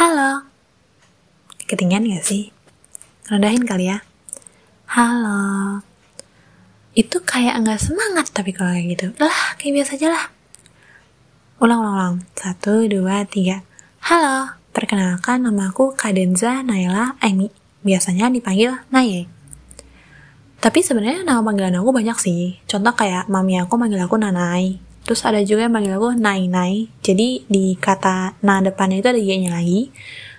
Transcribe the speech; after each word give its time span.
Halo. 0.00 0.48
Ketinggian 1.68 2.08
gak 2.08 2.24
sih? 2.24 2.48
Rendahin 3.28 3.68
kali 3.68 3.92
ya. 3.92 4.00
Halo. 4.88 5.84
Itu 6.96 7.20
kayak 7.20 7.60
nggak 7.60 7.76
semangat 7.76 8.32
tapi 8.32 8.56
kalau 8.56 8.72
kayak 8.72 8.96
gitu. 8.96 9.06
Lah, 9.20 9.60
kayak 9.60 9.76
biasa 9.76 10.00
aja 10.00 10.08
lah. 10.08 10.24
Ulang, 11.60 11.84
ulang, 11.84 11.94
ulang. 12.00 12.16
Satu, 12.32 12.88
dua, 12.88 13.28
tiga. 13.28 13.60
Halo, 14.08 14.56
perkenalkan 14.72 15.44
nama 15.44 15.68
aku 15.68 15.92
Kadenza 15.92 16.64
Naila 16.64 17.20
Amy. 17.20 17.52
Biasanya 17.84 18.32
dipanggil 18.32 18.80
Naye. 18.88 19.28
Tapi 20.64 20.80
sebenarnya 20.80 21.28
nama 21.28 21.44
panggilan 21.44 21.76
aku 21.76 21.92
banyak 21.92 22.16
sih. 22.16 22.56
Contoh 22.64 22.96
kayak 22.96 23.28
mami 23.28 23.60
aku 23.60 23.76
manggil 23.76 24.00
aku 24.00 24.16
Nanai, 24.16 24.80
Terus 25.10 25.26
ada 25.26 25.42
juga 25.42 25.66
yang 25.66 25.74
manggil 25.74 25.98
aku 25.98 26.14
Nai 26.14 26.46
Nai. 26.46 26.86
Jadi 27.02 27.42
di 27.50 27.74
kata 27.74 28.38
na 28.46 28.62
depannya 28.62 29.02
itu 29.02 29.10
ada 29.10 29.18
y-nya 29.18 29.50
lagi. 29.50 29.90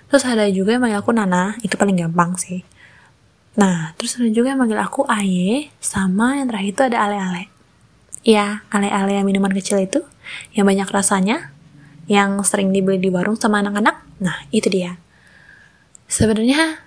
Terus 0.07 0.23
ada 0.23 0.47
juga 0.47 0.79
yang 0.79 0.87
manggil 0.87 1.03
aku 1.03 1.11
Nana, 1.11 1.59
itu 1.59 1.75
paling 1.75 1.99
gampang 1.99 2.39
sih. 2.39 2.63
Nah, 3.59 3.91
terus 3.99 4.15
ada 4.15 4.31
juga 4.31 4.55
yang 4.55 4.63
manggil 4.63 4.79
aku 4.79 5.03
Aye, 5.11 5.75
sama 5.83 6.39
yang 6.39 6.47
terakhir 6.47 6.71
itu 6.71 6.81
ada 6.87 7.03
Ale-Ale. 7.03 7.51
Ya, 8.23 8.63
ale-ale 8.71 9.19
yang 9.19 9.27
minuman 9.27 9.51
kecil 9.51 9.75
itu, 9.83 10.07
yang 10.55 10.63
banyak 10.63 10.87
rasanya, 10.87 11.51
yang 12.07 12.39
sering 12.47 12.71
dibeli 12.71 12.95
di 12.95 13.11
warung 13.11 13.35
sama 13.35 13.59
anak-anak. 13.59 14.23
Nah, 14.23 14.47
itu 14.55 14.71
dia. 14.71 14.95
Sebenarnya, 16.07 16.79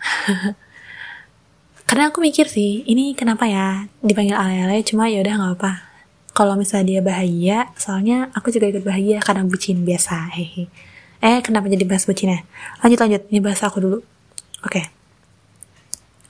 karena 1.92 2.08
aku 2.08 2.24
mikir 2.24 2.48
sih, 2.48 2.80
ini 2.88 3.12
kenapa 3.12 3.44
ya 3.44 3.92
dipanggil 4.00 4.40
ale-ale, 4.40 4.80
cuma 4.88 5.12
ya 5.12 5.20
udah 5.20 5.36
nggak 5.36 5.52
apa 5.60 5.93
kalau 6.34 6.58
misalnya 6.58 6.98
dia 6.98 7.00
bahagia, 7.00 7.70
soalnya 7.78 8.26
aku 8.34 8.50
juga 8.50 8.66
ikut 8.66 8.82
bahagia 8.82 9.22
karena 9.22 9.46
bucin 9.46 9.86
biasa. 9.86 10.34
Hehe. 10.34 10.66
Eh, 11.22 11.38
kenapa 11.46 11.70
jadi 11.70 11.86
bahas 11.86 12.02
bucin 12.10 12.34
ya? 12.34 12.42
Lanjut 12.82 12.98
lanjut, 12.98 13.22
ini 13.30 13.38
bahas 13.38 13.62
aku 13.62 13.78
dulu. 13.78 13.98
Oke. 14.66 14.82
Okay. 14.82 14.84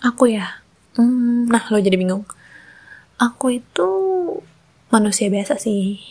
Aku 0.05 0.29
ya. 0.29 0.61
Hmm, 1.01 1.48
nah, 1.48 1.64
lo 1.73 1.81
jadi 1.81 1.97
bingung. 1.97 2.29
Aku 3.17 3.48
itu 3.56 3.89
manusia 4.92 5.33
biasa 5.33 5.56
sih. 5.56 6.05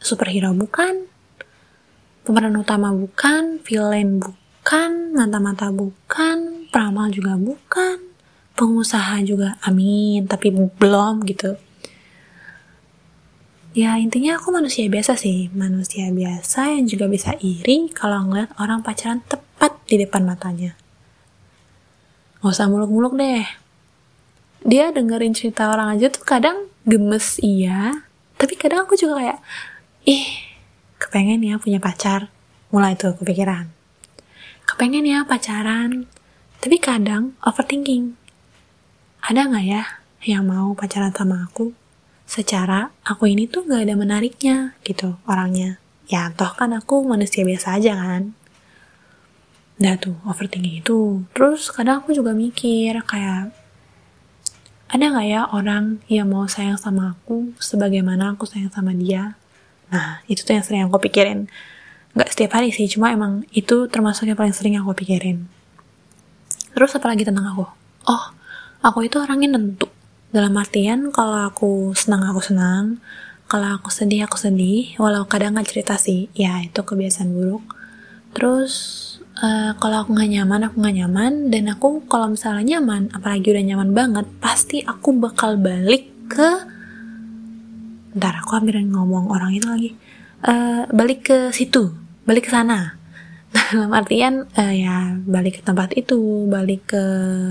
Superhero 0.00 0.56
bukan. 0.56 1.04
Pemeran 2.24 2.56
utama 2.56 2.96
bukan, 2.96 3.60
villain 3.60 4.24
bukan, 4.24 5.12
mata-mata 5.12 5.68
bukan, 5.68 6.64
peramal 6.72 7.12
juga 7.12 7.36
bukan, 7.36 7.98
pengusaha 8.56 9.20
juga 9.26 9.60
amin, 9.66 10.24
tapi 10.30 10.54
belum 10.54 11.26
gitu 11.28 11.58
Ya 13.72 13.96
intinya 13.96 14.36
aku 14.36 14.52
manusia 14.52 14.84
biasa 14.84 15.16
sih, 15.16 15.48
manusia 15.56 16.12
biasa 16.12 16.76
yang 16.76 16.84
juga 16.84 17.08
bisa 17.08 17.32
iri 17.40 17.88
kalau 17.88 18.28
ngeliat 18.28 18.52
orang 18.60 18.84
pacaran 18.84 19.24
tepat 19.24 19.80
di 19.88 19.96
depan 19.96 20.28
matanya. 20.28 20.76
Gak 22.44 22.52
usah 22.52 22.68
muluk-muluk 22.68 23.16
deh. 23.16 23.48
Dia 24.60 24.92
dengerin 24.92 25.32
cerita 25.32 25.72
orang 25.72 25.96
aja 25.96 26.12
tuh 26.12 26.20
kadang 26.20 26.68
gemes 26.84 27.40
iya, 27.40 28.04
tapi 28.36 28.60
kadang 28.60 28.84
aku 28.84 28.92
juga 28.92 29.24
kayak, 29.24 29.38
ih 30.04 30.28
kepengen 31.00 31.40
ya 31.40 31.56
punya 31.56 31.80
pacar. 31.80 32.28
Mulai 32.68 32.92
tuh 32.92 33.16
kepikiran. 33.16 33.72
Kepengen 34.68 35.08
ya 35.08 35.24
pacaran, 35.24 36.04
tapi 36.60 36.76
kadang 36.76 37.40
overthinking. 37.40 38.20
Ada 39.24 39.48
gak 39.48 39.64
ya 39.64 39.82
yang 40.28 40.44
mau 40.44 40.76
pacaran 40.76 41.16
sama 41.16 41.48
aku? 41.48 41.72
Secara 42.32 42.88
aku 43.04 43.28
ini 43.28 43.44
tuh 43.44 43.68
gak 43.68 43.84
ada 43.84 43.92
menariknya 43.92 44.72
gitu 44.88 45.20
orangnya. 45.28 45.76
Ya 46.08 46.32
toh 46.32 46.48
kan 46.56 46.72
aku 46.72 47.04
manusia 47.04 47.44
biasa 47.44 47.76
aja 47.76 47.92
kan. 47.92 48.32
Nah 49.76 50.00
tuh 50.00 50.16
overthinking 50.24 50.80
itu. 50.80 51.28
Terus 51.36 51.68
kadang 51.68 52.00
aku 52.00 52.16
juga 52.16 52.32
mikir 52.32 52.96
kayak 53.04 53.52
ada 54.88 55.04
gak 55.12 55.28
ya 55.28 55.44
orang 55.52 56.00
yang 56.08 56.32
mau 56.32 56.48
sayang 56.48 56.80
sama 56.80 57.12
aku 57.12 57.52
sebagaimana 57.60 58.32
aku 58.32 58.48
sayang 58.48 58.72
sama 58.72 58.96
dia? 58.96 59.36
Nah 59.92 60.24
itu 60.24 60.40
tuh 60.40 60.56
yang 60.56 60.64
sering 60.64 60.88
aku 60.88 61.04
pikirin. 61.04 61.52
Gak 62.16 62.32
setiap 62.32 62.56
hari 62.56 62.72
sih, 62.72 62.88
cuma 62.88 63.12
emang 63.12 63.44
itu 63.52 63.92
termasuk 63.92 64.24
yang 64.24 64.40
paling 64.40 64.56
sering 64.56 64.80
aku 64.80 64.96
pikirin. 64.96 65.52
Terus 66.72 66.96
apalagi 66.96 67.28
tentang 67.28 67.44
aku? 67.52 67.68
Oh, 68.08 68.24
aku 68.80 69.04
itu 69.04 69.20
orangnya 69.20 69.56
nentu 69.56 69.91
dalam 70.32 70.56
artian 70.56 71.12
kalau 71.12 71.38
aku 71.46 71.92
senang 71.92 72.24
aku 72.24 72.40
senang, 72.40 72.98
kalau 73.46 73.76
aku 73.76 73.92
sedih 73.92 74.24
aku 74.24 74.40
sedih, 74.40 74.96
walau 74.96 75.28
kadang 75.28 75.54
nggak 75.54 75.68
cerita 75.68 76.00
sih, 76.00 76.32
ya 76.32 76.64
itu 76.64 76.80
kebiasaan 76.80 77.36
buruk. 77.36 77.64
Terus 78.32 78.72
uh, 79.36 79.76
kalau 79.76 80.08
aku 80.08 80.16
nggak 80.16 80.30
nyaman 80.40 80.60
aku 80.72 80.80
nggak 80.80 80.96
nyaman. 81.04 81.32
Dan 81.52 81.68
aku 81.68 82.08
kalau 82.08 82.32
misalnya 82.32 82.80
nyaman, 82.80 83.12
apalagi 83.12 83.52
udah 83.52 83.64
nyaman 83.64 83.90
banget, 83.92 84.26
pasti 84.40 84.80
aku 84.80 85.12
bakal 85.20 85.60
balik 85.60 86.08
ke 86.32 86.72
Ntar 88.12 88.44
aku 88.44 88.50
hampir 88.60 88.76
ngomong 88.76 89.32
orang 89.32 89.56
itu 89.56 89.66
lagi. 89.68 89.90
Uh, 90.44 90.84
Balik 90.92 91.32
ke 91.32 91.38
situ 91.54 91.96
Balik 92.28 92.48
ke 92.48 92.52
sana. 92.52 93.00
Dalam 93.72 93.92
artian 93.92 94.48
uh, 94.56 94.72
ya 94.72 95.12
balik 95.28 95.60
ke 95.60 95.62
tempat 95.64 95.92
itu 95.92 96.48
balik 96.48 96.88
ke 96.88 97.04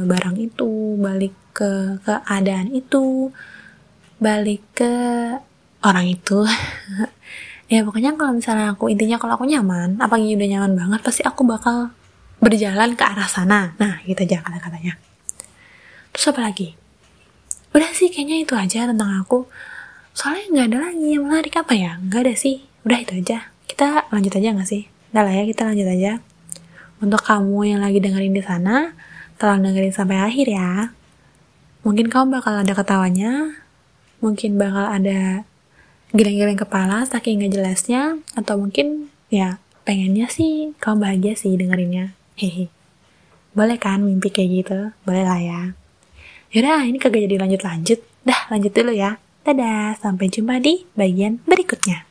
barang 0.10 0.34
itu 0.42 0.98
balik 0.98 1.34
ke 1.62 2.02
keadaan 2.02 2.74
itu 2.74 3.30
balik 4.18 4.66
ke 4.74 4.94
orang 5.86 6.10
itu. 6.10 6.42
Ya 7.72 7.88
pokoknya 7.88 8.20
kalau 8.20 8.36
misalnya 8.36 8.76
aku 8.76 8.92
intinya 8.92 9.16
kalau 9.16 9.40
aku 9.40 9.48
nyaman 9.48 9.96
apalagi 9.96 10.36
udah 10.36 10.44
nyaman 10.44 10.76
banget 10.76 11.00
pasti 11.08 11.24
aku 11.24 11.48
bakal 11.48 11.96
berjalan 12.44 13.00
ke 13.00 13.04
arah 13.08 13.32
sana. 13.32 13.72
Nah 13.80 14.04
gitu 14.04 14.28
aja 14.28 14.44
kata-katanya. 14.44 15.00
Terus 16.12 16.36
apa 16.36 16.52
lagi? 16.52 16.76
Udah 17.72 17.88
sih 17.96 18.12
kayaknya 18.12 18.44
itu 18.44 18.60
aja 18.60 18.92
tentang 18.92 19.24
aku. 19.24 19.48
Soalnya 20.12 20.52
nggak 20.52 20.68
ada 20.68 20.78
lagi 20.92 21.08
yang 21.16 21.24
menarik. 21.32 21.56
Apa 21.56 21.72
ya? 21.72 21.96
Nggak 22.04 22.20
ada 22.28 22.34
sih. 22.36 22.68
Udah 22.84 23.00
itu 23.00 23.24
aja. 23.24 23.56
Kita 23.64 24.12
lanjut 24.12 24.36
aja 24.36 24.52
nggak 24.52 24.68
sih? 24.68 24.92
Udah 25.16 25.24
lah 25.24 25.32
ya 25.32 25.44
kita 25.48 25.64
lanjut 25.64 25.88
aja. 25.88 26.20
Untuk 27.00 27.24
kamu 27.24 27.72
yang 27.72 27.80
lagi 27.80 28.04
dengerin 28.04 28.36
di 28.36 28.44
sana 28.44 28.92
tolong 29.40 29.64
dengerin 29.64 29.96
sampai 29.96 30.20
akhir 30.20 30.48
ya 30.52 30.92
Mungkin 31.82 32.14
kamu 32.14 32.38
bakal 32.38 32.62
ada 32.62 32.74
ketawanya, 32.78 33.58
mungkin 34.22 34.62
bakal 34.62 34.86
ada 34.86 35.50
geleng-geleng 36.14 36.60
kepala 36.60 37.02
saking 37.10 37.42
nggak 37.42 37.58
jelasnya, 37.58 38.22
atau 38.38 38.62
mungkin 38.62 39.10
ya 39.34 39.58
pengennya 39.82 40.30
sih 40.30 40.78
kamu 40.78 41.02
bahagia 41.02 41.34
sih 41.34 41.58
dengerinnya. 41.58 42.14
Hehe. 42.38 42.70
Boleh 43.58 43.82
kan 43.82 44.06
mimpi 44.06 44.30
kayak 44.30 44.50
gitu? 44.62 44.80
Boleh 45.04 45.26
lah 45.26 45.42
ya. 45.42 45.62
Yaudah, 46.52 46.84
ini 46.84 47.00
kagak 47.00 47.26
jadi 47.26 47.40
lanjut-lanjut. 47.40 48.00
Dah, 48.28 48.48
lanjut 48.52 48.72
dulu 48.76 48.92
ya. 48.92 49.18
Dadah, 49.42 49.98
sampai 49.98 50.30
jumpa 50.30 50.62
di 50.62 50.86
bagian 50.94 51.42
berikutnya. 51.50 52.11